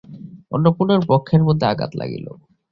[0.51, 2.25] অন্নপূর্ণার বক্ষের মধ্যে আঘাত লাগিল।